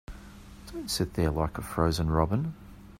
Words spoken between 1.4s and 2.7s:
a frozen robin.